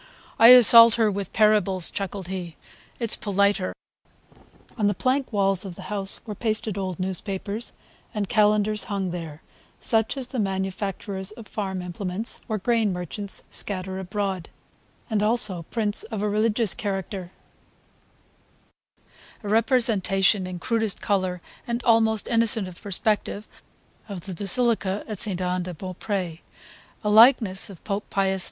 "I 0.39 0.47
assault 0.47 0.95
her 0.95 1.11
with 1.11 1.31
parables," 1.31 1.91
chuckled 1.91 2.27
he. 2.27 2.55
"It's 2.99 3.15
politer." 3.15 3.71
On 4.75 4.87
the 4.87 4.95
plank 4.95 5.31
walls 5.31 5.63
of 5.63 5.75
the 5.75 5.83
house 5.93 6.19
were 6.25 6.33
pasted 6.33 6.75
old 6.75 6.99
newspapers, 6.99 7.71
and 8.11 8.27
calendars 8.27 8.85
hung 8.85 9.11
there 9.11 9.43
such 9.79 10.17
as 10.17 10.29
the 10.29 10.39
manufacturers 10.39 11.33
of 11.33 11.47
farm 11.47 11.83
implements 11.83 12.41
or 12.49 12.57
grain 12.57 12.91
merchants 12.91 13.43
scatter 13.51 13.99
abroad, 13.99 14.49
and 15.07 15.21
also 15.21 15.67
prints 15.69 16.01
of 16.05 16.23
a 16.23 16.29
religious 16.29 16.73
character; 16.73 17.29
a 19.43 19.47
representation 19.49 20.47
in 20.47 20.57
crudest 20.57 20.99
colour 20.99 21.41
and 21.67 21.83
almost 21.83 22.27
innocent 22.27 22.67
of 22.67 22.81
perspective 22.81 23.47
of 24.09 24.21
the 24.21 24.33
basilica 24.33 25.03
at 25.07 25.19
Ste. 25.19 25.39
Anne 25.41 25.61
de 25.61 25.75
Beaupre, 25.75 26.39
a 27.03 27.09
likeness 27.11 27.69
of 27.69 27.83
Pope 27.83 28.09
Pius 28.09 28.39
X. 28.39 28.39